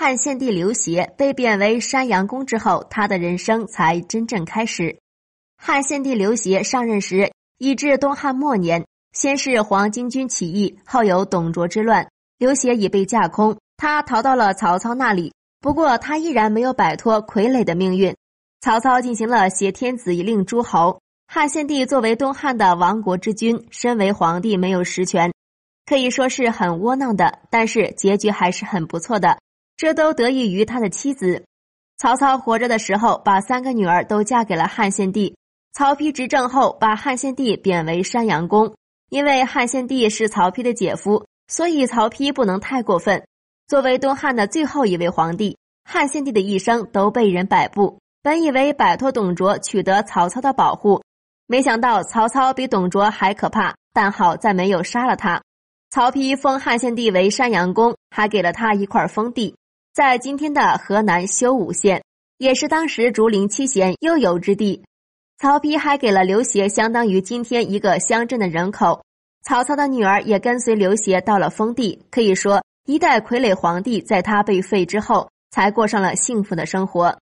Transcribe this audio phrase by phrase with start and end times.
[0.00, 4.98] 汉献帝刘协被贬为山阳公之后，他的人生才真正开始。
[5.58, 12.08] 汉献帝刘协上任时，已至东汉末年，先是黄巾军起义，后有董卓之乱，
[12.38, 15.34] 刘协已被架空，他逃到了曹操那里。
[15.60, 18.16] 不过，他依然没有摆脱傀儡的命运。
[18.62, 20.98] 曹操进行了挟天子以令诸侯，
[21.28, 25.30] 汉献帝作为东汉的亡国之君，身为皇帝没有实权，
[25.84, 27.40] 可以说是很窝囊的。
[27.50, 29.36] 但是结局还是很不错的。
[29.80, 31.46] 这都得益于他的妻子。
[31.96, 35.34] 曹操活着的时候，把三个女儿都嫁给了汉献帝。
[35.72, 38.74] 曹丕执政后，把汉献帝贬为山阳公。
[39.08, 43.24] 因为汉献帝是曹丕的姐夫，所以曹丕不能太过分。
[43.68, 47.98] 作为东汉的最后一位皇帝，汉献帝的一生都被人摆布。
[48.22, 51.02] 本以为摆脱董卓，取得曹操的保护，
[51.46, 53.74] 没想到曹操比董卓还可怕。
[53.94, 55.40] 但好在没有杀了他。
[55.88, 59.54] 曹丕封汉献帝为山阳公，还给了他一块封地。
[59.92, 62.04] 在今天的河南修武县，
[62.38, 64.84] 也是当时竹林七贤悠游之地。
[65.36, 69.02] 曹丕还给了刘协相当于今天一个乡镇的人口。
[69.42, 77.18] 曹操的女儿也跟随刘协到了封地，可以说一代傀儡皇帝在他被废之后才过上了幸福的生活。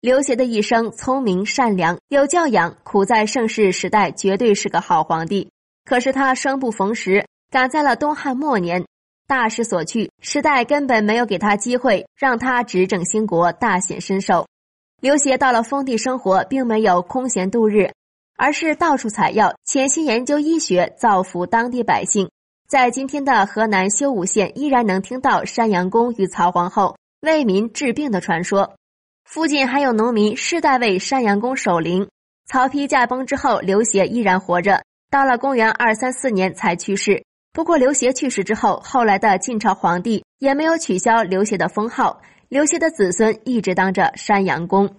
[0.00, 5.50] 刘协的一生聪明善良有教养，苦在盛世时代，绝对是个好皇帝。
[5.84, 8.84] 可是他生不逢时，赶在了东汉末年。
[9.26, 14.46] 大势所趋，时代根本没有给他机会让他执政兴国，大显身手。
[15.00, 17.90] 刘协到了封地生活，并没有空闲度日，
[18.36, 22.28] 而是到处采药，潜心研究医学，造福当地百姓。
[22.68, 28.74] 在今天的河南修武县，依然能听到山阳公与曹皇后为民治病的传说。
[29.24, 32.06] 附近还有农民世代为山阳公守灵。
[32.46, 37.24] 曹丕驾崩之后，刘协依然活着，到了公元二三四年才去世。
[37.54, 44.92] 不过，刘协去世之后，后来的晋朝皇帝也没有取消刘协的封号，刘协的子孙一直当着山阳公。